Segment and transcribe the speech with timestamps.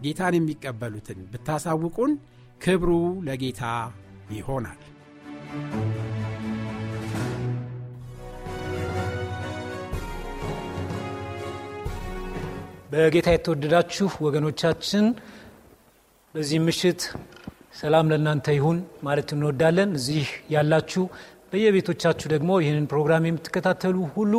[0.00, 2.12] ጌታን የሚቀበሉትን ብታሳውቁን
[2.60, 2.90] ክብሩ
[3.26, 3.62] ለጌታ
[4.30, 4.80] ይሆናል።
[12.92, 15.04] በጌታ የተወደዳችሁ ወገኖቻችን
[16.34, 17.00] በዚህ ምሽት
[17.80, 21.04] ሰላም ለእናንተ ይሁን ማለት እንወዳለን። እዚህ ያላችሁ
[21.52, 24.34] በየቤቶቻችሁ ደግሞ ይህንን ፕሮግራም የምትከታተሉ ሁሉ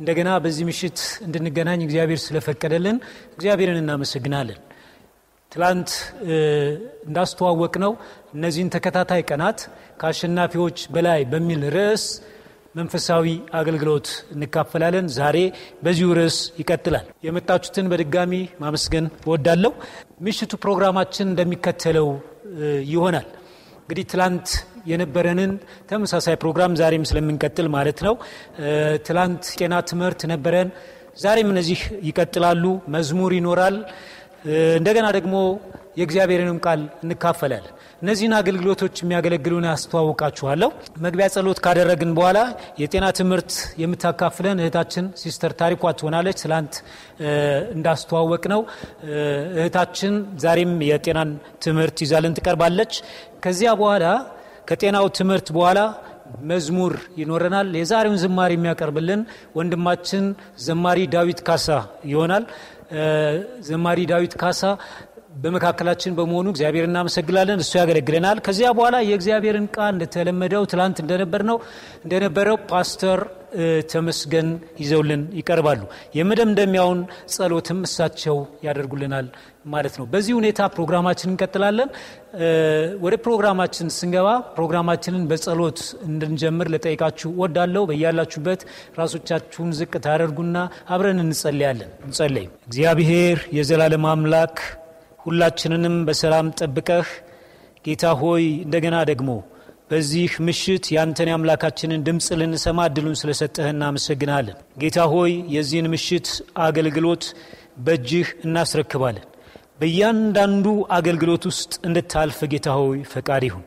[0.00, 2.96] እንደገና በዚህ ምሽት እንድንገናኝ እግዚአብሔር ስለፈቀደልን
[3.36, 4.60] እግዚአብሔርን እናመሰግናለን።
[5.56, 5.90] ትላንት
[7.08, 7.92] እንዳስተዋወቅ ነው
[8.34, 9.58] እነዚህን ተከታታይ ቀናት
[10.00, 12.04] ከአሸናፊዎች በላይ በሚል ርዕስ
[12.74, 15.36] መንፈሳዊ አገልግሎት እንካፈላለን። ዛሬ
[15.84, 19.72] በዚሁ ርዕስ ይቀጥላል። የመጣችሁትን በድጋሚ ማመስገን እወዳለሁ።
[20.26, 22.08] ምሽቱ ፕሮግራማችን እንደሚከተለው
[22.92, 23.26] ይሆናል።
[23.80, 24.48] እንግዲህ ትላንት
[24.86, 25.52] የነበረንን
[25.90, 28.14] ተመሳሳይ ፕሮግራም ዛሬም ስለምንቀጥል ማለት ነው።
[29.08, 30.68] ትላንት ጤና ትምህርት ነበረን።
[31.18, 33.76] ዛሬም እነዚህ ይቀጥላሉ። መዝሙር ይኖራል።
[34.78, 35.34] እንደገና ደግሞ
[35.98, 40.68] የእግዚአብሔርንም ቃል እንካፈላለን። እነዚህን አገልግሎቶች የሚያገለግሉን ያስተዋውቃችኋለሁ።
[41.04, 42.38] መግቢያ ጸሎት ካደረግን በኋላ
[42.78, 43.52] የጤና ትምህርት
[43.82, 46.74] የምታካፍለን እህታችን ሲስተር ታሪኳ ትሆናለች። ትላንት
[47.76, 48.60] እንዳስተዋወቅ ነው
[49.56, 50.14] እህታችን
[50.44, 51.30] ዛሬም የጤናን
[51.62, 52.92] ትምህርት ይዛልን ትቀርባለች።
[53.46, 54.04] ከዚያ በኋላ
[54.70, 55.80] ከጤናው ትምህርት በኋላ
[56.48, 59.20] መዝሙር ይኖረናል። የዛሬውን ዝማሬ የሚያቀርብልን
[59.56, 60.24] ወንድማችን
[60.64, 61.66] ዘማሪ ዳዊት ካሳ
[62.04, 62.44] ይሆናል።
[63.66, 64.62] ዘማሪ ዳዊት ካሳ
[65.42, 71.58] በመካከላችን በመሆኑ እግዚአብሔር እናመሰግናለን። እሱ ያገለግለናል። ከዚያ በኋላ የእግዚአብሔርን ቃል እንደተለመደው ትላንት እንደነበር ነው
[72.04, 73.20] እንደነበረው ፓስተር
[73.90, 74.48] ተመስገን
[74.80, 75.80] ይዘውልን ይቀርባሉ።
[76.18, 77.00] የመደምደሚያውን
[77.34, 78.36] ጸሎትም እሳቸው
[78.66, 79.26] ያደርጉልናል
[79.66, 81.90] ማለት ነው። በዚህ ሁኔታ ፕሮግራማችን እንቀጥላለን።
[83.00, 85.78] ወደ ፕሮግራማችን ስንገባ ፕሮግራማችንን በጸሎት
[86.08, 88.62] እንድንጀምር ልጠይቃችሁ ወዳለው በያላችሁበት
[88.98, 90.56] ራሶቻችሁን ዝቅ ታደርጉና
[90.88, 94.56] አብረን እንጸልያለን። እንጸለይ። እግዚአብሔር የዘላለም አምላክ
[95.20, 97.08] ሁላችንንም በሰላም ጠብቀህ
[97.84, 99.30] ጌታ ሆይ እንደገና ደግሞ
[99.90, 106.28] በዚህ ምሽት ያንተን የአምላካችንን ድምፅ ልንሰማ እድሉን ስለሰጠህ እናመሰግናለን። ጌታ ሆይ የዚህን ምሽት
[106.64, 107.24] አገልግሎት
[107.78, 109.26] በእጅህ እናስረክባለን።
[109.80, 113.64] በእያንዳንዱ አገልግሎት ውስጥ እንድታልፍ ጌታ ሆይ ፈቃድ ይሁን።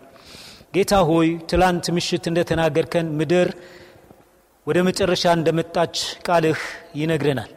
[0.76, 3.50] ጌታ ሆይ ትላንት ምሽት እንደተናገርከን ምድር
[4.68, 5.96] ወደ መጨረሻ እንደመጣች
[6.28, 6.60] ቃልህ
[6.96, 7.52] ይነግረናል።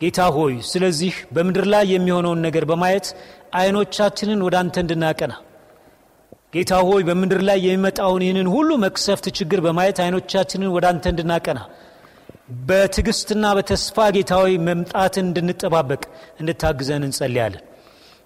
[0.00, 3.06] ጌታ ሆይ ስለዚህ በምድር ላይ የሚሆነውን ነገር በማየት
[3.54, 5.34] አይኖቻችንን ወደ አንተ እንድናቀና
[6.52, 11.60] ጌታ ሆይ በምድር ላይ የሚመጣውን ይህንን ሁሉ መቅሰፍት ችግር በማየት አይኖቻችንን ወደ አንተ እንድናቀና
[12.68, 16.02] በትዕግስትና በተስፋ ጌታዊ መምጣትን እንድንጠባበቅ
[16.40, 17.64] እንድታግዘን እንጸልያለን።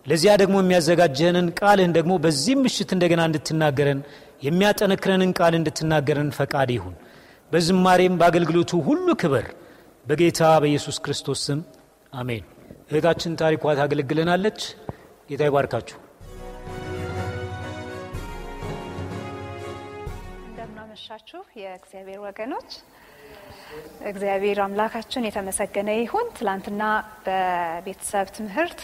[0.06, 4.00] ለዚያ ደግሞ የሚያዘጋጀንን ቃልህን ደግሞ በዚህም ምሽት እንደገና እንድትናገረን
[4.46, 6.94] የሚያጠነክረንን ቃል እንድትናገረን ፈቃድ ይሁን።
[7.52, 9.46] በዝማሬም በአገልግሎቱ ሁሉ ክብር
[10.06, 11.60] በጌታ በኢየሱስ ክርስቶስ ስም
[12.12, 12.44] አሜን።
[12.90, 14.60] እህታችን ታሪኳ ታገለግለናለች።
[15.30, 15.98] ጌታ ይባርካችሁ።
[21.10, 22.70] እንደምናመሻችሁ የእግዚአብሔር ወገኖች፣
[24.10, 26.82] እግዚአብሔር አምላካችን የተመሰገነ ይሁን። ትላንትና
[27.26, 28.80] በቤተሰብ ትምህርት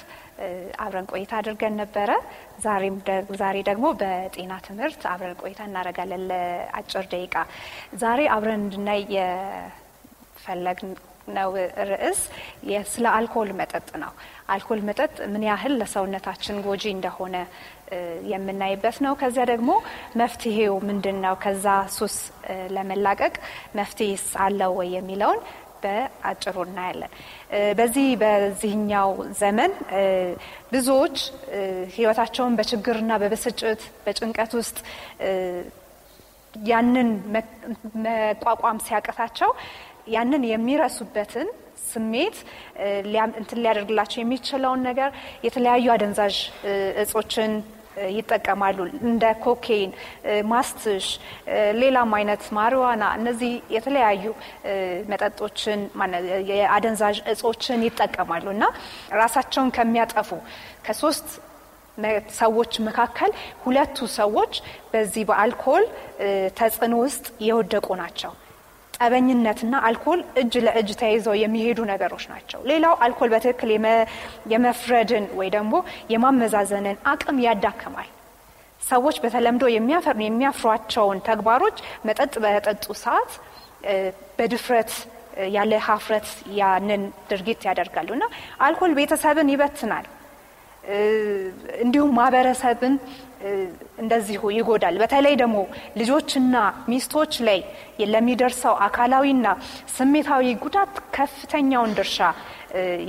[0.84, 2.11] አብረን ቆይታ አድርገን ነበረ።
[3.38, 7.37] ዛሬ ደግሞ በጤና ትምህርት አብረን ቆይታ እናደርጋለን ለአጭር ደቂቃ።
[8.02, 10.90] ዛሬ አብረን እንድናይ የፈለግን
[11.37, 11.50] ነው
[11.90, 12.20] ርዕስ
[12.90, 14.12] ስለ አልኮል መጠጥ ነው።
[14.49, 17.37] አልኮል መጠጥ ምን ያህል ለሰውነታችን ጎጂ እንደሆነ
[18.30, 19.70] የምናይበት ነው። ከዚያ ደግሞ
[20.20, 21.34] መፍትሄው ምንድን ነው?
[21.44, 21.66] ከዛ
[21.96, 22.16] ሱስ
[22.74, 23.34] ለመላቀቅ
[23.78, 25.40] መፍትሄስ አለው ወይ የሚለውን
[25.82, 27.12] በአጭሩ እናያለን።
[27.78, 29.10] በዚህ በዚህኛው
[29.40, 29.72] ዘመን
[30.72, 31.16] ብዙዎች
[31.96, 34.78] ሕይወታቸውን በችግርና በብስጭት በጭንቀት ውስጥ
[36.54, 37.08] ያንን
[38.06, 39.50] መቋቋም ሲያቅታቸው
[40.14, 41.48] ያንን የሚረሱበትን
[41.88, 42.36] ስሜት
[43.38, 45.10] እንትን ሊያደርግላቸው የሚችለውን ነገር
[45.46, 46.36] የተለያዩ አደንዛዥ
[47.02, 47.52] እጾችን
[48.12, 49.90] ይጠቀማሉ። እንደ ኮኬይን፣
[50.50, 51.06] ማስትሽ፣
[51.81, 54.25] ሌላም አይነት ማሪዋና፣ እነዚህ የተለያዩ
[55.10, 55.81] መጠጦችን
[56.52, 58.64] የአደንዛዥ እጾችን ይጠቀማሉ እና
[59.16, 60.31] ራሳቸውን ከሚያጠፉ
[60.87, 61.28] ከሶስት
[62.38, 63.31] ሰዎች መካከል
[63.62, 64.54] ሁለቱ ሰዎች
[64.93, 65.84] በዚህ በአልኮል
[66.58, 68.32] ተጽዕኖ ውስጥ የወደቁ ናቸው።
[68.96, 73.70] ጠበኝነትና አልኮል እጅ ለእጅ ተያይዘው የሚሄዱ ነገሮች ናቸው። ሌላው አልኮል በትክክል
[74.52, 75.75] የመፍረድን ወይ ደግሞ
[76.12, 78.08] የማመዛዘንን አቅም ያዳክማል።
[78.82, 79.64] ሰዎች በተለምዶ
[80.22, 81.76] የሚያፍሯቸውን ተግባሮች
[82.08, 83.31] መጠጥ በጠጡ ሰዓት
[84.38, 84.90] በድፍረት
[85.54, 86.28] ያለ ሀፍረት
[86.58, 88.25] ያንን ድርጊት ያደርጋሉ እና
[88.66, 90.06] አልኮል ቤተሰብን ይበትናል።
[91.84, 92.94] እንዲሁም ማህበረሰብን
[93.98, 95.56] እንደዚሁ ይጎዳል። በተለይ ደግሞ
[95.96, 96.54] ልጆችና
[96.88, 97.58] ሚስቶች ላይ
[98.12, 99.46] ለሚደርሰው አካላዊና
[99.96, 102.18] ስሜታዊ ጉዳት ከፍተኛውን ድርሻ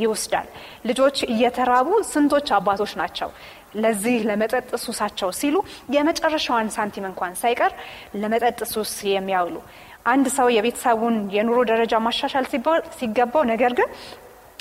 [0.02, 0.48] ይወስዳል።
[0.86, 3.32] ልጆች እየተራቡ ስንቶች አባቶች ናቸው
[3.78, 5.56] ለዚህ ለመጠጥ ሱሳቸው ሲሉ
[5.96, 7.72] የመጨረሻዋን ሳንቲም እንኳን ሳይቀር
[8.16, 9.58] ለመጠጥ ሱስ የሚያውሉ
[10.06, 12.46] አንድ ሰው የቤተሰቡን የኑሮ ደረጃ ማሻሻል
[13.00, 13.90] ሲገባው ነገር ግን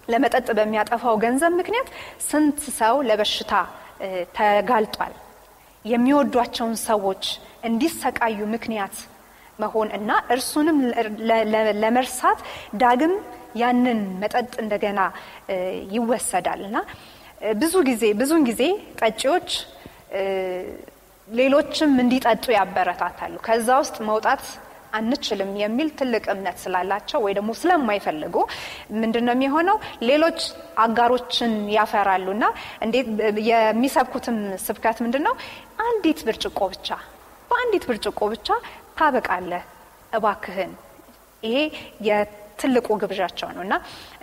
[0.08, 1.88] ለመጠጥ በሚያጠፋው ገንዘብ ምክንያት
[2.28, 3.52] ስንት ሰው ለበሽታ
[4.38, 5.14] ተጋልጧል።
[5.84, 7.24] የሚወዷቸውን ሰዎች
[7.68, 8.96] እንዲሰቃዩ ምክንያት
[9.58, 10.78] መሆን እና እርሱንም
[11.82, 12.40] ለመርሳት
[12.82, 13.14] ዳግም
[13.60, 15.00] ያንን መጠጥ እንደገና
[15.94, 16.78] ይወሰዳል እና
[17.60, 18.62] ብዙ ጊዜ ብዙውን ጊዜ
[19.00, 19.48] ጠጪዎች
[21.28, 24.42] ሌሎችም እንዲጠጡ ያበረታታሉ። ከዛ ውስጥ መውጣት
[24.92, 28.36] አንችልም የሚል ትልቅ እምነት ስላላቸው ወይ ደግሞ ስለማይፈልጉ
[29.00, 29.76] ምንድን ነው የሚሆነው?
[30.08, 30.40] ሌሎች
[30.78, 32.44] አጋሮችን ያፈራሉ እና
[32.82, 33.08] እንዴት
[33.50, 35.34] የሚሰብኩትም ስብከት ምንድን ነው?
[35.86, 36.88] አንዲት ብርጭቆ ብቻ
[37.50, 38.48] በአንዲት ብርጭቆ ብቻ
[38.98, 39.64] ታበቃለህ
[40.12, 40.72] እባክህን።
[41.42, 41.56] ይሄ
[42.06, 43.74] የትልቁ ግብዣቸው ነው እና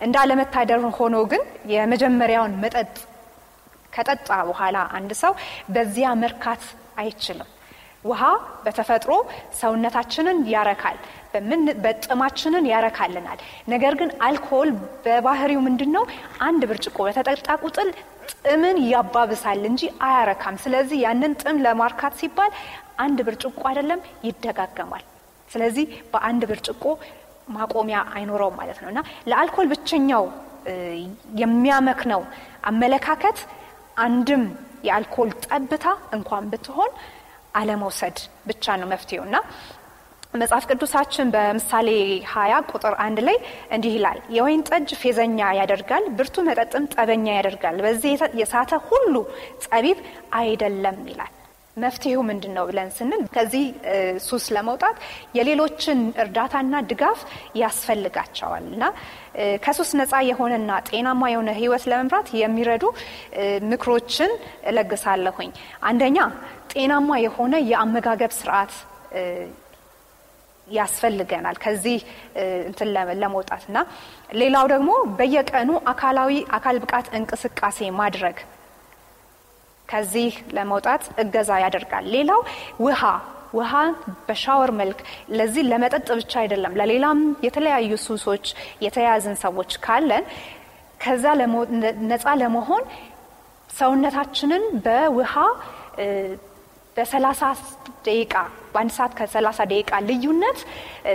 [0.01, 1.43] እንደ አለመታደር ሆኖ ግን
[1.73, 2.93] የመጀመሪያውን መጠጥ
[3.93, 5.33] ከጠጣ በኋላ አንድ ሰው
[5.69, 6.63] በዚያ መርካት
[6.97, 7.49] አይችልም።
[8.03, 8.21] ውሃ
[8.63, 9.11] በተፈጥሮ
[9.59, 10.97] ሰውነታችንን ያረካል፣
[11.83, 13.39] በጥማችንን ያረካልናል።
[13.73, 14.69] ነገር ግን አልኮል
[15.05, 16.03] በባህሪው ምንድን ነው?
[16.47, 17.87] አንድ ብርጭቆ በተጠጣ ቁጥር
[18.43, 22.51] ጥምን ያባብሳል እንጂ አያረካም። ስለዚህ ያንን ጥም ለማርካት ሲባል
[22.99, 25.03] አንድ ብርጭቆ አይደለም ይደጋገማል።
[25.49, 26.83] ስለዚህ በአንድ ብርጭቆ
[27.55, 30.25] ማቆሚያ አይኖረውም ማለት ነው እና ለአልኮል ብቸኛው
[31.41, 32.21] የሚያመክነው
[32.63, 33.39] አመለካከት
[34.05, 34.43] አንድም
[34.87, 35.85] የአልኮል ጠብታ
[36.15, 36.91] እንኳን ብትሆን
[37.53, 38.17] አለመውሰድ
[38.47, 39.35] ብቻ ነው መፍትሄው እና
[40.35, 41.89] መጽሐፍ ቅዱሳችን በምሳሌ
[42.31, 43.37] ሀያ ቁጥር አንድ ላይ
[43.71, 48.11] እንዲህ ይላል፣ የወይን ጠጅ ፌዘኛ ያደርጋል፣ ብርቱ መጠጥም ጠበኛ ያደርጋል፣ በዚህ
[48.41, 49.13] የሳተ ሁሉ
[49.65, 49.99] ጠቢብ
[50.39, 51.33] አይደለም ይላል።
[51.77, 53.63] መፍትሄው ምንድን ነው ብለን ስንል ከዚህ
[54.25, 54.97] ሱስ ለመውጣት
[55.37, 57.19] የሌሎችን እርዳታና ድጋፍ
[57.61, 58.83] ያስፈልጋቸዋል እና
[59.63, 62.83] ከሱስ ነፃ የሆነና ጤናማ የሆነ ሕይወት ለመምራት የሚረዱ
[63.71, 64.33] ምክሮችን
[64.69, 65.51] እለግሳለሁኝ።
[65.83, 66.19] አንደኛ
[66.73, 68.73] ጤናማ የሆነ የአመጋገብ ስርዓት
[70.67, 71.97] ያስፈልገናል ከዚህ
[72.67, 72.89] እንትን
[73.21, 73.77] ለመውጣት እና
[74.41, 78.37] ሌላው ደግሞ በየቀኑ አካላዊ አካል ብቃት እንቅስቃሴ ማድረግ
[79.87, 82.39] ከዚህ ለመውጣት እገዛ ያደርጋል። ሌላው
[82.85, 83.01] ውሃ
[83.53, 83.71] ውሃ
[84.27, 84.99] በሻወር መልክ
[85.37, 88.45] ለዚህ ለመጠጥ ብቻ አይደለም፣ ለሌላም የተለያዩ ሱሶች
[88.85, 90.23] የተያዝን ሰዎች ካለን
[90.99, 91.25] ከዛ
[92.11, 92.83] ነፃ ለመሆን
[93.77, 95.33] ሰውነታችንን በውሃ
[96.97, 97.41] በሰላሳ
[98.05, 98.33] ደቂቃ
[98.73, 100.59] በአንድ ሰዓት ከሰላሳ ደቂቃ ልዩነት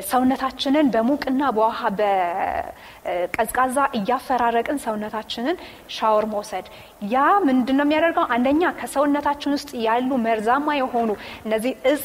[0.08, 5.56] ሰውነታችንን በሙቅና በውሃ በቀዝቃዛ እያፈራረቅን ሰውነታችንን
[5.96, 6.66] ሻወር መውሰድ
[7.08, 7.16] ያ
[7.48, 8.26] ምንድን ነው የሚያደርገው?
[8.36, 11.10] አንደኛ ከሰውነታችን ውስጥ ያሉ መርዛማ የሆኑ
[11.46, 12.04] እነዚህ እጽ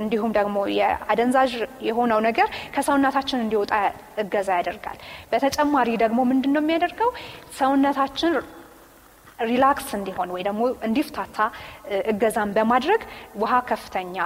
[0.00, 1.52] እንዲሁም ደግሞ የአደንዛዥ
[1.88, 3.72] የሆነው ነገር ከሰውነታችን እንዲወጣ
[4.24, 4.98] እገዛ ያደርጋል።
[5.32, 7.10] በተጨማሪ ደግሞ ምንድን ነው የሚያደርገው
[7.58, 8.34] ሰውነታችን
[9.38, 11.36] ሪላክስ እንዲሆን ወይ ደግሞ እንዲፍታታ
[12.10, 13.02] እገዛን በማድረግ
[13.40, 14.16] ውሃ ከፍተኛ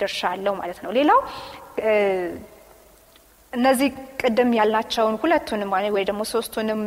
[0.00, 1.20] ድርሻ አለው ማለት ነው። ሌላው
[3.52, 3.88] እነዚህ
[4.20, 6.80] ቅድም ያልናቸውን ሁለቱንም ወይ ደግሞ ሶስቱንም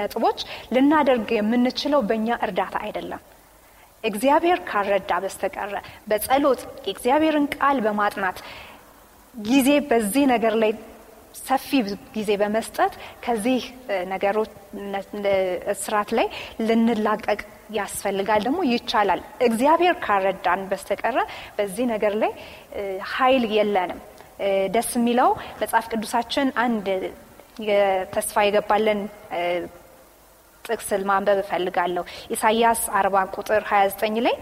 [0.00, 0.40] ነጥቦች
[0.74, 3.22] ልናደርግ የምንችለው በእኛ እርዳታ አይደለም።
[4.04, 5.74] እግዚአብሔር ካረዳ በስተቀረ
[6.10, 8.38] በጸሎት የእግዚአብሔርን ቃል በማጥናት
[9.34, 10.72] ጊዜ በዚህ ነገር ላይ
[11.38, 11.68] ሰፊ
[12.14, 12.92] ጊዜ በመስጠት
[13.24, 13.62] ከዚህ
[14.12, 14.50] ነገሮች
[15.82, 16.26] ስርዓት ላይ
[16.66, 17.40] ልንላቀቅ
[17.76, 21.16] ያስፈልጋል። ደግሞ ይቻላል። እግዚአብሔር ካረዳን በስተቀረ
[21.56, 22.32] በዚህ ነገር ላይ
[23.14, 24.00] ኃይል የለንም።
[24.74, 26.86] ደስ የሚለው መጽሐፍ ቅዱሳችን አንድ
[28.14, 29.00] ተስፋ የገባለን
[30.64, 34.34] ጥቅስ ማንበብ እፈልጋለሁ። ኢሳያስ 40 ቁጥር 29 ላይ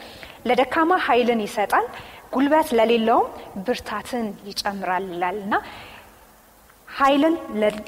[0.48, 1.86] ለደካማ ኃይልን ይሰጣል፣
[2.34, 3.26] ጉልበት ለሌለውም
[3.66, 5.54] ብርታትን ይጨምራል ይላል እና
[6.94, 7.34] ኃይልን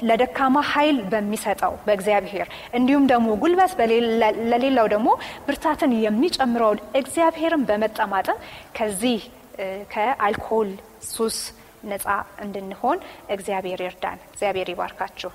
[0.09, 3.73] ለደካማ ኃይል በሚሰጠው በእግዚአብሔር እንዲሁም ደግሞ ጉልበት
[4.51, 5.09] ለሌለው ደግሞ
[5.47, 8.39] ብርታትን የሚጨምረውን እግዚአብሔርን በመጠማጠን
[8.77, 9.21] ከዚህ
[9.93, 10.71] ከአልኮል
[11.07, 11.37] ሱስ
[11.89, 12.05] ነፃ
[12.43, 12.97] እንድንሆን
[13.29, 15.31] እግዚአብሔር ይርዳን። እግዚአብሔር ይባርካችሁ።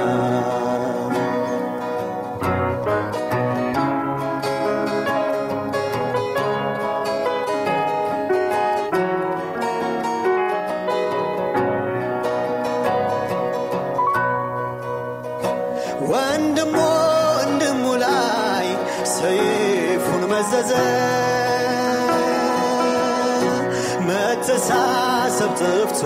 [25.93, 26.05] ጠፍቶ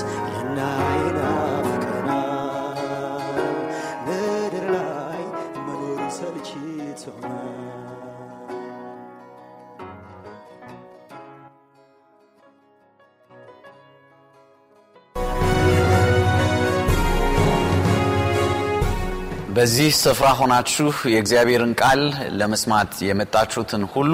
[19.56, 22.00] በዚህ ስፍራ ሆናችሁ የእግዚአብሔርን ቃል
[22.30, 24.12] ለመስማት የመጣችሁትን ሁሉ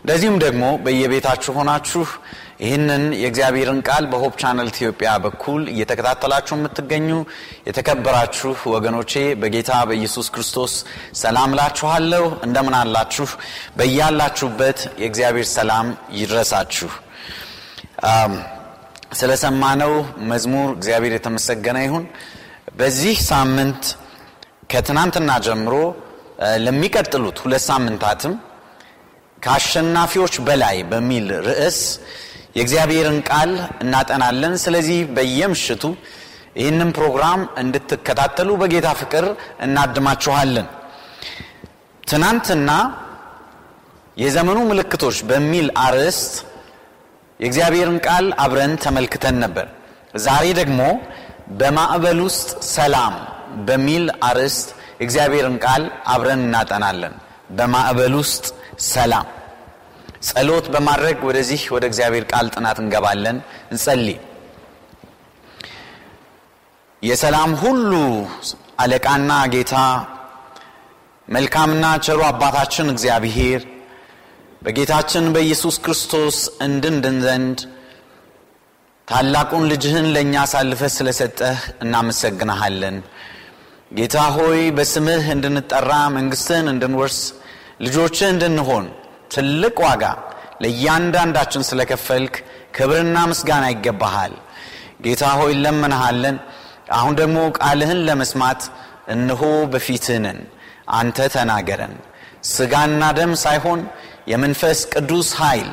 [0.00, 2.02] እንደዚሁም ደግሞ በየቤታችሁ ሆናችሁ
[2.60, 7.08] ይህንን የእግዚአብሔርን ቃል በ Hope Channel ኢትዮጵያ በኩል እየተከታተላችሁ የምትገኙ
[7.68, 9.12] የተከበራችሁ ወገኖቼ
[9.42, 10.72] በጌታ በኢየሱስ ክርስቶስ
[11.20, 13.28] ሰላም እላችኋለሁ። እንደምን አላችሁ?
[13.78, 15.86] በያላችሁበት የእግዚአብሔር ሰላም
[16.18, 16.90] ይድረሳችሁ።
[19.14, 19.92] ስለሰማነው
[20.30, 22.04] መዝሙር እግዚአብሔር የተመሰገነ ይሁን።
[22.78, 23.84] በዚህ ሳምንት
[24.72, 25.74] ከትናንትና ጀምሮ
[26.64, 28.34] ለሚቀጥሉት ሁለት ሳምንታትም
[29.42, 31.78] ከአሸናፊዎች በላይ በሚል ርዕስ
[32.56, 33.50] የእግዚአብሔርን ቃል
[33.82, 35.84] እናጠናለን። ስለዚህ በየምሽቱ
[36.60, 39.24] ይህንን ፕሮግራም እንድትከታተሉ በጌታ ፍቅር
[39.66, 40.66] እናድማችኋለን።
[42.02, 42.70] ትናንትና
[44.16, 46.32] የዘመኑ ምልክቶች በሚል አርዕስት
[47.40, 49.66] የእግዚአብሔርን ቃል አብረን ተመልክተን ነበር።
[50.24, 50.80] ዛሬ ደግሞ
[51.60, 53.14] በማዕበል ውስጥ ሰላም
[53.68, 54.68] በሚል አርዕስት
[55.00, 55.82] የእግዚአብሔርን ቃል
[56.14, 57.14] አብረን እናጠናለን።
[57.58, 58.44] በማዕበል ውስጥ
[58.86, 59.26] ሰላም።
[60.28, 63.36] ጸሎት በማድረግ ወደዚህ ወደ እግዚአብሔር ቃል ጥናት እንገባለን።
[63.72, 64.18] እንጸልይ።
[67.02, 67.92] የሰላም ሁሉ
[68.80, 69.74] አለቃና ጌታ
[71.28, 73.62] መልካምና ቸሩ አባታችን እግዚአብሔር
[74.62, 77.58] በጌታችን በኢየሱስ ክርስቶስ እንድንድን ዘንድ
[79.08, 82.96] ታላቁን ልጅህን ለእኛ አሳልፈ ስለሰጠህ እናመሰግናሃለን።
[83.92, 87.20] ጌታ ሆይ በስምህ እንድንጠራ መንግሥትህን እንድንወርስ
[87.80, 88.86] ልጆችህ እንድንሆን
[89.34, 90.04] ትልቅ ዋጋ
[90.62, 92.34] ለእያንዳንዳችን ስለከፈልክ
[92.76, 94.34] ክብርና ምስጋና ይገባሃል።
[95.04, 96.36] ጌታ ሆይ እንለምንሃለን።
[96.98, 98.62] አሁን ደግሞ ቃልህን ለመስማት
[99.14, 99.42] እንሆ
[99.72, 100.24] በፊትህ
[100.98, 101.94] አንተ ተናገረን።
[102.50, 103.80] ሥጋና ደም ሳይሆን
[104.30, 105.70] የመንፈስ ቅዱስ ኃይል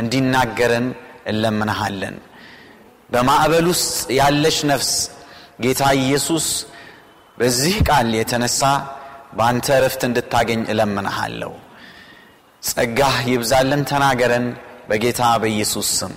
[0.00, 0.86] እንዲናገረን
[1.30, 2.16] እንለምንሃለን።
[3.10, 4.90] በማዕበል ውስጥ ያለች ነፍስ
[5.64, 6.46] ጌታ ኢየሱስ
[7.38, 8.60] በዚህ ቃል የተነሳ
[9.36, 11.52] በአንተ እረፍት እንድታገኝ እለምንሃለሁ።
[12.62, 14.46] ጸጋህ ይብዛልን። ተናገረን።
[14.88, 16.14] በጌታ በኢየሱስ ስም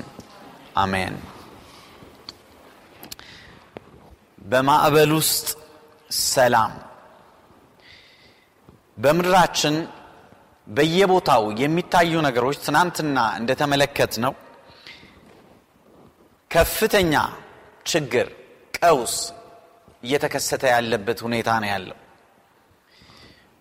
[0.77, 1.15] አሜን።
[4.45, 5.47] በማዕበል ውስጥ
[6.27, 6.73] ሰላም
[8.97, 9.75] በምድራችን
[10.67, 14.33] በየቦታው የሚታዩ ነገሮች ትናንትና እንደተመለከት ነው
[16.51, 17.13] ከፍተኛ
[17.85, 18.27] ችግር፣
[18.79, 19.15] ቀውስ
[20.03, 21.97] እየተከሰተ ያለበት ሁኔታ ነው ያለው።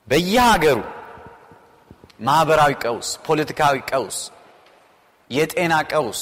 [0.09, 0.79] በየሀገሩ
[2.21, 4.19] ማህበራዊ ቀውስ፣ ፖለቲካዊ ቀውስ፣
[5.31, 6.21] የጤና ቀውስ፣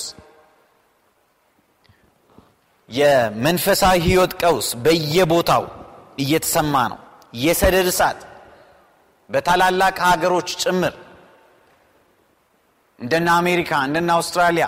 [2.89, 5.65] የመንፈሳዊ ህይወት ቀውስ በየቦታው
[6.19, 6.99] እየተሰማ ነው።
[7.37, 8.19] የሰደድ እሳት
[9.31, 10.95] በታላላቅ ሀገሮች ጭምር
[12.99, 14.67] እንደነ አሜሪካ እንደነ አውስትራሊያ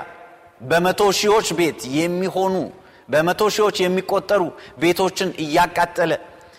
[0.60, 2.54] በመቶ ሺዎች ቤት የሚሆኑ
[3.08, 4.42] በመቶ ሺዎች የሚቆጠሩ
[4.82, 6.12] ቤቶችን እያቃጠለ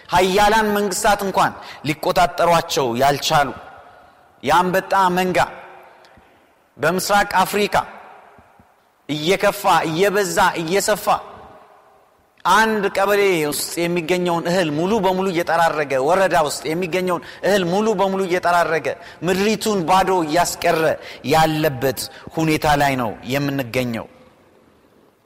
[0.10, 1.52] ሀያላን መንግስታት እንኳን
[1.88, 3.50] ሊቆጣጠሯቸው ያልቻሉ
[4.44, 5.40] የአንበጣ መንጋ
[6.78, 7.76] በምስራቅ አፍሪካ
[9.10, 11.06] እየከፋ እየበዛ እየሰፋ
[12.46, 18.88] አንድ ቀበሌ ውስጥ የሚገኘውን እህል ሙሉ በሙሉ እየጠራረገ ወረዳ ውስጥ የሚገኘውን እህል ሙሉ በሙሉ እየጠራረገ
[19.28, 20.84] ምድሪቱን ባዶ እያስቀረ
[21.34, 22.00] ያለበት
[22.38, 24.08] ሁኔታ ላይ ነው የምንገኘው።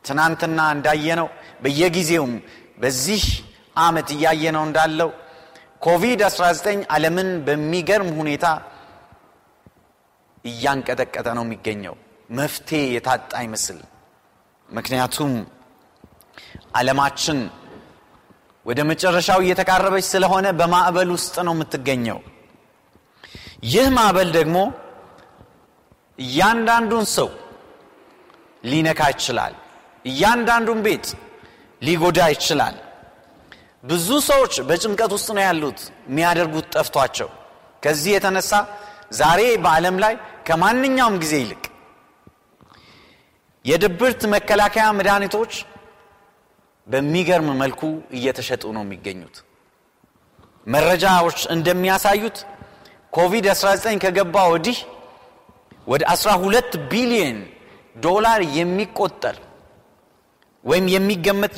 [0.05, 1.27] ትናንትና እንዳየነው
[1.63, 2.33] በየጊዜውም
[2.81, 3.23] በዚህ
[3.75, 5.09] ዓመት እያየነው እንዳለው
[5.85, 8.45] ኮቪድ-19 ዓለምን በሚገርም ሁኔታ
[10.45, 11.95] እያንቀጠቀጠ ነው የሚገኘው።
[12.37, 13.79] መፍትሄ የታጣ አይመስል።
[14.69, 15.31] ምክንያቱም
[16.75, 17.39] ዓለማችን
[18.65, 22.19] ወደ መጨረሻው እየተቃረበች ስለሆነ በማዕበል ውስጥ ነው የምትገኘው።
[23.73, 24.57] ይህ ማዕበል ደግሞ
[26.19, 27.29] እያንዳንዱን ሰው
[28.63, 29.53] ሊነካ ይችላል።
[30.05, 31.05] እያንዳንዱን ቤት
[31.81, 32.75] ሊጎዳ ይችላል።
[33.83, 37.29] ብዙ ሰዎች በጭንቀት ውስጥ ነው ያሉት፣ የሚያደርጉት ጠፍቷቸው።
[37.83, 38.51] ከዚህ የተነሳ
[39.19, 40.13] ዛሬ በዓለም ላይ
[40.47, 41.63] ከማንኛውም ጊዜ ይልቅ
[43.65, 45.53] የድብርት መከላከያ መድኃኒቶች
[46.87, 47.81] በሚገርም መልኩ
[48.17, 49.35] እየተሸጡ ነው የሚገኙት።
[50.67, 52.37] መረጃዎች እንደሚያሳዩት
[53.13, 54.77] ኮቪድ-19 ከገባ ወዲህ
[55.87, 57.39] ወደ 12 ቢሊዮን
[58.05, 59.37] ዶላር የሚቆጠር
[60.63, 61.55] ወይም የሚገመት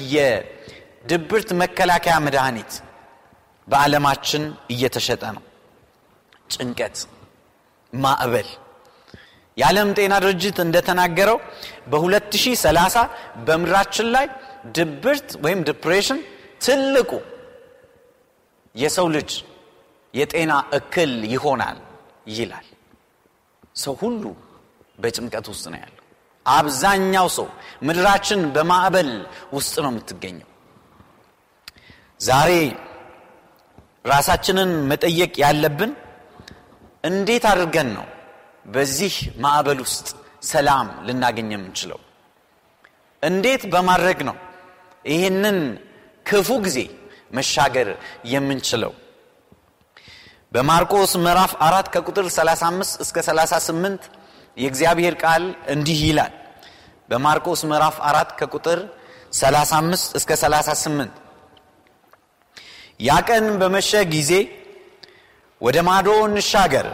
[1.05, 2.71] የድብርት መከላከያ መድኃኒት
[3.67, 5.43] በዓለማችን እየተሸጠ ነው።
[6.53, 6.97] ጭንቀት፣
[7.93, 8.49] ማዕበል
[9.57, 11.37] የዓለም ጤና ድርጅት እንደተናገረው
[11.91, 13.03] በ2030
[13.47, 14.25] በምድራችን ላይ
[14.77, 16.19] ድብርት ወይም ዲፕሬሽን
[16.65, 17.11] ትልቁ
[18.75, 19.31] የሰው ልጅ
[20.13, 21.77] የጤና እክል ይሆናል
[22.35, 22.67] ይላል።
[23.75, 24.23] ሰው ሁሉ
[24.99, 26.01] በጭንቀት ውስጥ ነው ያለው።
[26.45, 27.47] አብዛኛው ሰው
[27.87, 29.09] ምድራችን በማዕበል
[29.53, 30.49] ውስጥ ነው የምትገኘው።
[32.19, 32.51] ዛሬ
[34.05, 35.91] ራሳችንን መጠየቅ ያለብን
[37.03, 38.05] እንዴት አድርገን ነው
[38.65, 40.07] በዚህ ማዕበል ውስጥ
[40.43, 41.99] ሰላም ልናገኝ የምንችለው?
[43.23, 44.37] እንዴት በማድረግ ነው
[45.05, 45.57] ይህንን
[46.25, 46.79] ክፉ ጊዜ
[47.33, 47.89] መሻገር
[48.33, 48.93] የምንችለው?
[50.51, 54.03] በማርቆስ ምዕራፍ አራት ከቁጥር 35 እስከ 38
[54.57, 56.33] የእግዚአብሔር ቃል እንዲህ ይላል።
[57.09, 58.79] በማርቆስ ምዕራፍ አራት ከቁጥር
[59.39, 61.24] 35 እስከ 38
[62.99, 64.31] ያ ቀን በመሸ ጊዜ
[65.61, 66.87] ወደ ማዶ እንሻገር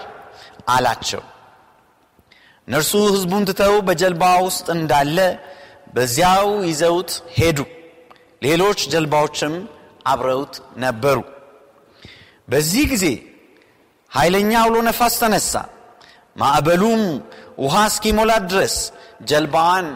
[0.73, 1.21] አላቸው።
[2.67, 5.17] እነርሱ ሕዝቡን ትተው በጀልባ ውስጥ እንዳለ
[5.95, 7.59] በዚያው ይዘውት ሄዱ።
[8.41, 9.53] ሌሎች ጀልባዎችም
[10.11, 11.17] አብረውት ነበሩ።
[12.47, 13.05] በዚህ ጊዜ
[14.11, 15.53] ኃይለኛ አውሎ ነፋስ ተነሳ።
[16.35, 17.01] ማዕበሉም
[17.63, 18.75] ውሃ እስኪሞላት ድረስ
[19.29, 19.87] ጀልባዋን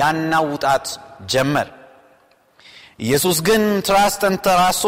[0.00, 0.86] ያናውጣት
[1.32, 1.68] ጀመር።
[2.98, 4.82] ኢየሱስ ግን ትራስ ተንተራሶ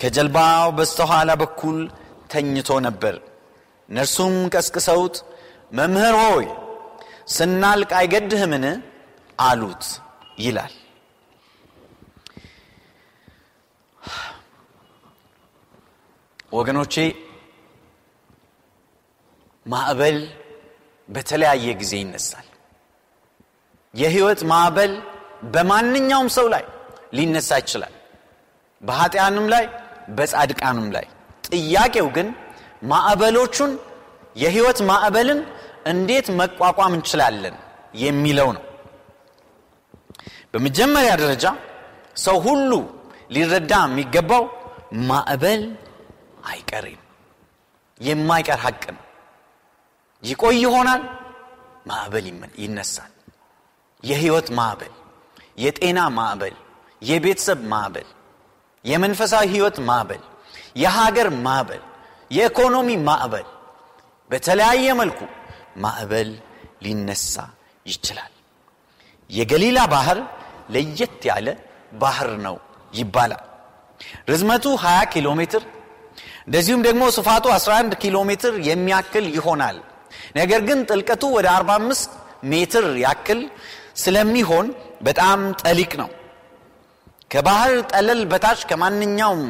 [0.00, 1.78] ከጀልባው በስተኋላ በኩል
[2.32, 3.14] ተኝቶ ነበር።
[3.88, 5.16] እነርሱም ቀስቅሰውት
[5.72, 6.46] መምህር ሆይ
[7.36, 8.64] ስናልቅ አይገድህምን
[9.38, 9.84] አሉት
[10.40, 10.74] ይላል።
[16.52, 16.94] ወገኖቼ
[19.66, 20.18] ማዕበል
[21.08, 22.46] በተለያየ ጊዜ ይነሳል።
[23.94, 24.92] የህይወት ማዕበል
[25.54, 26.64] በማንኛውም ሰው ላይ
[27.16, 27.94] ሊነሳ ይችላል።
[28.82, 29.64] በኃጢአንም ላይ
[30.08, 31.06] በጻድቃንም ላይ።
[31.48, 32.28] ጥያቄው ግን
[32.90, 33.72] ማዕበሎቹን
[34.36, 35.40] የህይወት ማዕበልን
[35.86, 37.56] እንዴት መቋቋም እንችላለን
[38.02, 38.64] የሚለው ነው።
[40.52, 41.44] በመጀመሪያ ደረጃ
[42.16, 42.72] ሰው ሁሉ
[43.34, 44.44] ሊረዳ የሚገባው
[45.08, 45.62] ማዕበል
[46.50, 47.00] አይቀሬም፣
[48.00, 49.04] የማይቀር ሀቅ ነው።
[50.22, 51.02] ይቆይ ይሆናል፣
[51.86, 52.26] ማዕበል
[52.62, 53.12] ይነሳል።
[54.02, 54.94] የህይወት ማዕበል፣
[55.58, 56.56] የጤና ማዕበል፣
[57.02, 58.08] የቤተሰብ ማዕበል፣
[58.88, 60.22] የመንፈሳዊ ህይወት ማዕበል፣
[60.76, 61.82] የሀገር ማዕበል፣
[62.30, 63.46] የኢኮኖሚ ማዕበል፣
[64.30, 65.20] በተለያየ መልኩ
[65.84, 66.30] ማዕበል
[66.84, 67.34] ሊነሳ
[67.86, 68.32] ይችላል።
[69.30, 70.18] የገሊላ ባህር
[70.70, 71.48] ለየት ያለ
[72.00, 72.56] ባህር ነው
[72.94, 73.44] ይባላል።
[74.30, 75.62] ርዝመቱ 20 ኪሎ ሜትር
[76.46, 79.78] እንደዚሁም ደግሞ ስፋቱ 11 ኪሎ ሜትር የሚያክል ይሆናል።
[80.36, 83.40] ነገር ግን ጥልቀቱ ወደ 45 ሜትር ያክል
[83.96, 84.66] ስለሚሆን
[85.02, 86.10] በጣም ጠሊቅ ነው።
[87.30, 89.42] ከባህር ጠለል በታች ከማንኛውም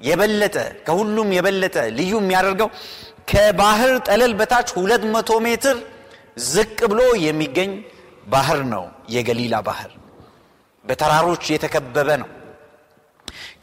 [0.00, 0.56] የበለጠ
[0.86, 2.68] ከሁሉም የበለጠ ልዩ የሚያደርገው
[3.30, 5.76] ከባህር ጠለል በታች 200 ሜትር
[6.46, 7.70] ዝቅ ብሎ የሚገኝ
[8.26, 9.90] ባህር ነው የገሊላ ባህር።
[10.84, 12.28] በተራሮች የተከበበ ነው።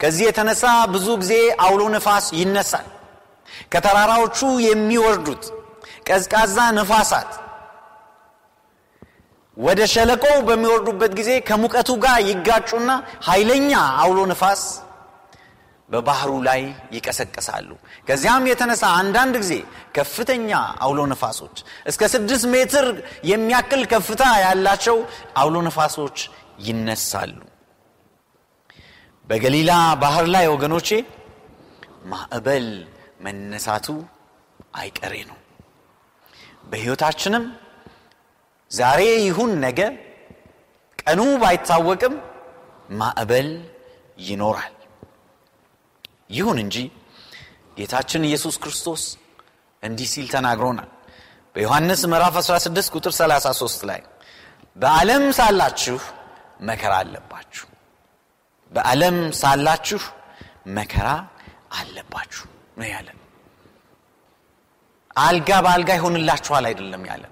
[0.00, 2.88] ከዚህ የተነሳ ብዙ ጊዜ አውሎ ነፋስ ይነሳል።
[3.72, 5.44] ከተራራዎቹ የሚወርዱት
[6.08, 7.30] ቀዝቃዛ ነፋሳት
[9.56, 12.90] ወደ ሸለቆው በሚወርዱበት ጊዜ ከሙቀቱ ጋር ይጋጩና
[13.26, 13.70] ኃይለኛ
[14.02, 14.62] አውሎ ነፋስ
[15.88, 16.60] በባህሩ ላይ
[16.96, 17.68] ይቀሰቀሳሉ።
[18.08, 19.54] ከዚያም የተነሳ አንዳንድ ጊዜ
[19.96, 20.50] ከፍተኛ
[20.84, 21.56] አውሎ ነፋሶች
[21.90, 22.86] እስከ ስድስት ሜትር
[23.30, 24.96] የሚያክል ከፍታ ያላቸው
[25.42, 26.18] አውሎ ነፋሶች
[26.66, 27.36] ይነሳሉ።
[29.28, 30.88] በገሊላ ባህር ላይ ወገኖቼ
[32.06, 32.66] ማዕበል
[33.26, 33.86] መነሳቱ
[34.76, 35.38] አይቀሬ ነው።
[36.70, 37.44] በሕይወታችንም
[38.74, 39.80] ዛሬ ይሁን ነገ
[41.02, 42.14] ቀኑ ባይታወቅም
[42.92, 43.48] ማዕበል
[44.26, 44.74] ይኖራል።
[46.30, 46.76] ይሁን እንጂ
[47.78, 49.02] ጌታችን ኢየሱስ ክርስቶስ
[49.82, 50.90] እንዲህ ሲል ተናግሮናል።
[51.54, 54.00] በዮሐንስ ምዕራፍ 16 ቁጥር 33 ላይ
[54.76, 55.98] በዓለም ሳላችሁ
[56.68, 57.66] መከራ አለባችሁ፣
[58.72, 60.00] በዓለም ሳላችሁ
[60.78, 61.08] መከራ
[61.78, 62.44] አለባችሁ
[62.78, 63.18] ነው ያለን።
[65.16, 67.30] አልጋ በአልጋ ይሆንላችኋል አይደለም ያለን።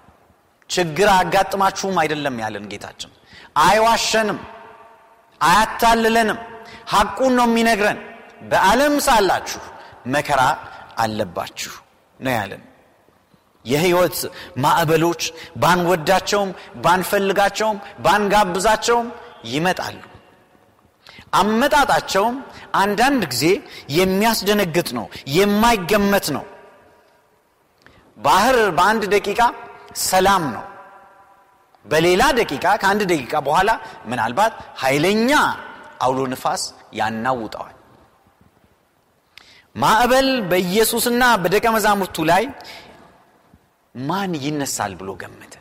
[0.73, 3.11] ችግር አጋጥማችሁም አይደለም ያለን ጌታችን።
[3.63, 4.39] አይዋሸንም፣
[5.41, 6.39] አያታልለንም፣
[6.93, 7.99] ሐቁን ነው የሚነግረን።
[8.51, 9.63] በዓለም ሳላችሁ
[10.07, 10.43] መከራ
[10.99, 11.73] አለባችሁ
[12.21, 12.63] ነው ያለን።
[13.65, 14.17] የህይወት
[14.57, 15.23] ማዕበሎች
[15.63, 16.51] ባንወዳቸውም
[16.85, 19.09] ባንፈልጋቸውም ባንጋብዛቸውም
[19.47, 20.01] ይመጣሉ።
[21.35, 22.35] አመጣጣቸውም
[22.75, 23.45] አንዳንድ ጊዜ
[23.97, 25.07] የሚያስደነግጥ ነው፣
[25.37, 26.45] የማይገመት ነው።
[28.19, 29.41] ባህር በአንድ ደቂቃ
[30.03, 30.65] ሰላም ነው።
[31.85, 33.71] በሌላ ደቂቃ ከአንድ ደቂቃ በኋላ
[34.07, 35.31] ምናልባት ኃይለኛ
[36.03, 36.63] አውሎ ንፋስ
[36.95, 37.77] ያናውጠዋል።
[39.77, 42.45] ማዕበል በኢየሱስና በደቀ መዛሙርቱ ላይ
[43.95, 45.55] ማን ይነሳል ብሎ ገመተ?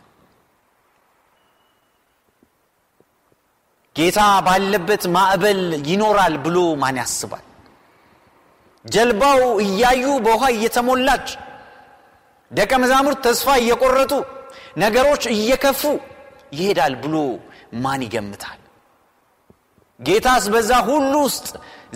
[3.95, 7.45] ጌታ ባለበት ማዕበል ይኖራል ብሎ ማን ያስባል?
[8.85, 11.27] ጀልባው እያዩ በውሃ እየተሞላች
[12.51, 14.13] ደቀ መዛሙርት ተስፋ እየቆረጡ
[14.77, 15.81] ነገሮች እየከፉ
[16.53, 17.15] ይሄዳል ብሎ
[17.83, 18.59] ማን ይገምታል?
[19.99, 21.47] ጌታስ በዛ ሁሉ ውስጥ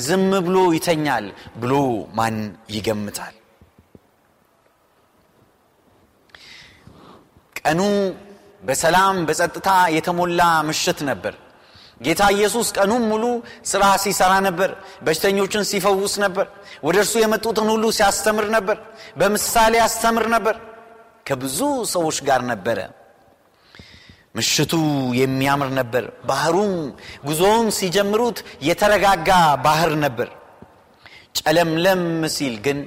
[0.06, 1.26] ዝም ብሎ ይተኛል
[1.62, 1.74] ብሎ
[2.18, 2.38] ማን
[2.76, 3.36] ይገምታል?
[7.60, 7.82] ቀኑ
[8.64, 11.34] በሰላም በጸጥታ የተሞላ ምሽት ነበር
[12.02, 13.26] ጌታ ኢየሱስ ቀኑን ሙሉ
[13.66, 14.70] ስራ ሲሰራ ነበር
[15.06, 16.48] በሽተኞችን ሲፈውስ ነበር
[16.84, 18.78] ወደ እርሱ የመጡትን ሁሉ ሲያስተምር ነበር
[19.18, 20.56] በምሳሌ ያስተምር ነበር
[21.28, 21.60] ከብዙ
[21.94, 22.80] ሰዎች ጋር ነበረ።
[24.36, 24.74] ምሽቱ
[25.20, 26.74] የሚያምር ነበር ባህሩም
[27.28, 29.30] ጉዞውን ሲጀምሩት የተረጋጋ
[29.66, 30.30] ባህር ነበር።
[31.40, 32.04] ጨለምለም
[32.36, 32.80] ሲል ግን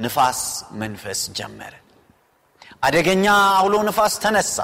[0.00, 0.40] ንፋስ
[0.80, 1.74] መንፈስ ጀመረ።
[2.82, 3.26] አደገኛ
[3.58, 4.56] አውሎ ንፋስ ተነሳ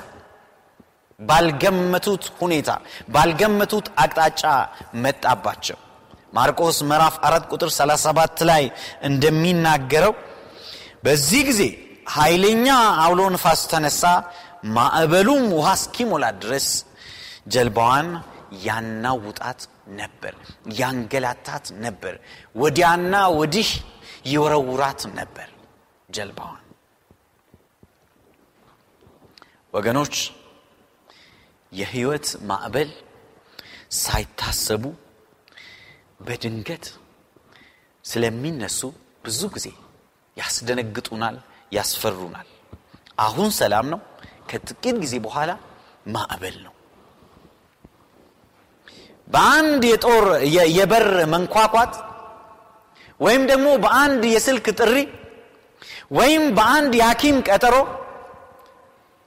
[1.21, 2.71] ባልገመቱት ሁኔታ
[3.15, 4.43] ባልገመቱት አቅጣጫ
[5.05, 5.79] መጣባቸው።
[6.33, 8.65] ማርቆስ ምዕራፍ 4 ቁጥር 37 ላይ
[9.09, 10.15] እንደሚናገረው
[11.07, 11.63] በዚህ ጊዜ
[12.15, 12.67] ኃይለኛ
[13.03, 14.03] አውሎ ንፋስ ተነሳ
[14.77, 16.69] ማዕበሉም ውሃ እስኪሞላ ድረስ
[17.55, 18.09] ጀልባዋን
[18.67, 19.61] ያናውጣት
[20.01, 20.35] ነበር
[20.81, 22.15] ያንገላታት ነበር
[22.63, 23.71] ወዲያና ወዲህ
[24.33, 25.49] ይወረውራት ነበር
[26.09, 26.59] ጀልባዋን።
[29.75, 30.15] ወገኖች
[31.73, 32.91] የህይወት ማዕበል
[34.01, 34.85] ሳይታሰቡ
[36.27, 36.85] በድንገት
[38.05, 38.81] ስለሚነሱ
[39.25, 39.67] ብዙ ጊዜ
[40.37, 41.37] ያስደነግጡናል
[41.73, 42.49] ያስፈሩናል።
[43.19, 44.01] አሁን ሰላም ነው።
[44.51, 45.51] ከጥቂት ጊዜ በኋላ
[46.15, 46.75] ማዕበል ነው።
[49.29, 50.25] በአንድ የጦር
[50.77, 51.05] የበር
[51.35, 51.93] መንኳኳት
[53.21, 54.95] ወይም ደግሞ በአንድ የስልክ ጥሪ
[56.19, 57.77] ወይም በአንድ የሐኪም ቀጠሮ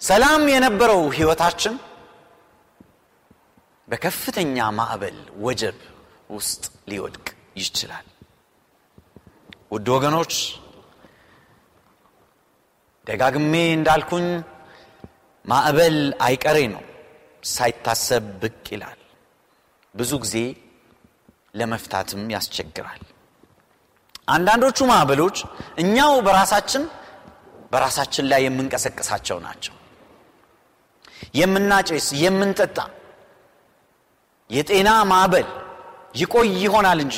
[0.01, 1.75] ሰላም የነበረው ህይወታችን
[3.87, 5.77] በከፍተኛ ማዕበል ወጀብ
[6.31, 7.25] ውስጥ ሊወድቅ
[7.59, 8.05] ይችላል።
[9.71, 10.33] ውድ ወገኖች
[13.07, 14.27] ደጋግሜ እንዳልኩኝ
[15.45, 16.83] ማዕበል አይቀሬ ነው።
[17.47, 18.99] ሳይታሰብ ብቅ ይላል።
[19.95, 20.35] ብዙ ጊዜ
[21.55, 23.01] ለመፍታትም ያስቸግራል።
[24.27, 25.37] አንዳንዶቹ ማዕበሎች
[25.83, 26.83] እኛው በራሳችን
[27.71, 29.75] በራሳችን ላይ የምንቀሰቅሳቸው ናቸው።
[31.39, 32.77] የምናጨስ የምንጠጣ
[34.49, 35.47] የጤና ማዕበል
[36.15, 37.17] ይቆይ ይሆናል እንጂ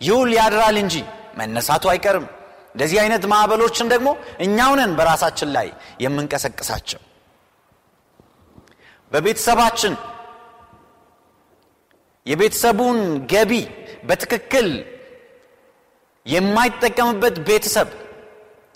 [0.00, 0.94] ይውል ያድራል እንጂ
[1.38, 2.26] መነሳቱ አይቀርም።
[2.72, 4.08] እንደዚህ አይነት ማዕበሎችን ደግሞ
[4.44, 5.68] እኛውነን በራሳችን ላይ
[6.04, 7.00] የምንቀሰቅሳቸው።
[9.12, 9.94] በቤተሰባችን
[12.26, 12.98] የቤተሰቡን
[13.32, 13.52] ገቢ
[14.08, 14.68] በትክክል
[16.26, 17.88] የማይጠቀምበት ቤተሰብ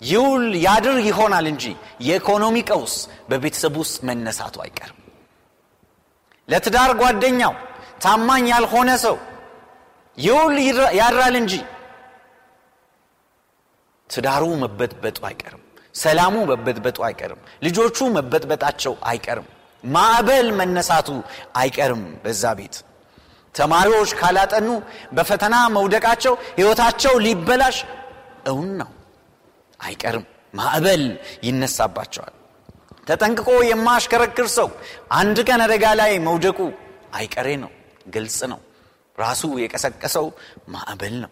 [0.01, 1.65] ይውል ያድር ይሆናል እንጂ
[2.07, 2.95] የኢኮኖሚ ቀውስ
[3.29, 4.97] በቤተሰብ ውስጥ መነሳቱ አይቀርም።
[6.47, 7.53] ለትዳር ጓደኛው
[8.03, 9.17] ታማኝ ያልሆነ ሰው
[10.17, 10.55] ይውል
[10.99, 11.53] ያድራል እንጂ
[14.09, 15.61] ትዳሩ መበጥበጡ አይቀርም።
[15.95, 19.47] ሰላሙ መበጥበጡ አይቀርም። ልጆቹ መበጥበጣቸው አይቀርም።
[19.83, 21.09] ማዕበል መነሳቱ
[21.59, 22.75] አይቀርም በዛ ቤት።
[23.55, 24.67] ተማሪዎች ካላጠኑ
[25.13, 27.77] በፈተና መውደቃቸው ህይወታቸው ሊበላሽ
[28.47, 28.89] እውን ነው
[29.79, 31.03] አይቀርም። ማዕበል
[31.47, 32.33] ይነሳባቸዋል።
[33.07, 34.67] ተጠንቅቆ የማሽከረክር ሰው
[35.13, 36.59] አንድ ቀን አደጋ ላይ መውደቁ
[37.15, 37.71] አይቀሬ ነው
[38.05, 38.59] ግልጽ ነው።
[39.17, 40.25] ራሱ የቀሰቀሰው
[40.73, 41.31] ማዕበል ነው።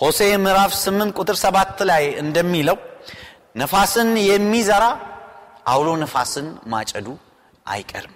[0.00, 2.78] ሆሴ ምዕራፍ 8 ቁጥር 7 ላይ እንደሚለው
[3.56, 4.84] ነፋስን የሚዘራ
[5.66, 7.06] አውሎ ነፋስን ማጨዱ
[7.66, 8.14] አይቀርም።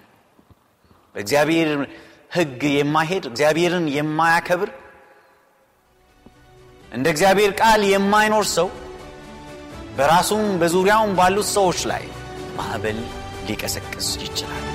[1.15, 1.69] በእግዚአብሔር
[2.35, 4.71] ህግ የማይሄድ እግዚአብሔርን የማያከብር
[6.91, 8.67] እንደ እግዚአብሔር ቃል የማይኖር ሰው
[9.97, 12.03] በራሱም በዙሪያውም ባሉት ሰዎች ላይ
[12.57, 12.99] ማዕበል
[13.47, 14.65] ሊቀሰቅስ ይችላል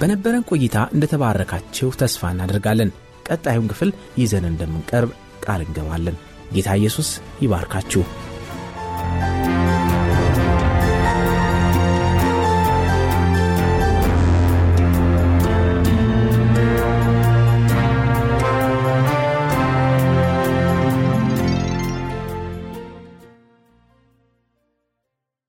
[0.00, 2.90] በነበረን ቆይታ እንደተባረካችሁ ተስፋ እናደርጋለን።
[3.26, 5.12] ቀጣዩን ክፍል ይዘን እንደምንቀርብ
[5.44, 6.16] ቃል እንገባለን።
[6.54, 7.08] ጌታ ኢየሱስ
[7.44, 8.02] ይባርካችሁ።